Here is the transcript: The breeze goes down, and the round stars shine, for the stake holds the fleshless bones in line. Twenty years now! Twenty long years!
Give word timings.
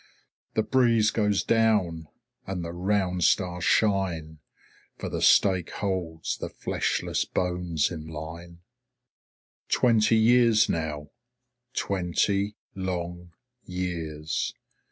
The 0.55 0.63
breeze 0.63 1.11
goes 1.11 1.43
down, 1.43 2.07
and 2.47 2.65
the 2.65 2.73
round 2.73 3.23
stars 3.23 3.65
shine, 3.65 4.39
for 4.97 5.09
the 5.09 5.21
stake 5.21 5.69
holds 5.73 6.39
the 6.39 6.49
fleshless 6.49 7.23
bones 7.23 7.91
in 7.91 8.07
line. 8.07 8.61
Twenty 9.69 10.17
years 10.17 10.67
now! 10.67 11.11
Twenty 11.75 12.55
long 12.73 13.33
years! 13.63 14.55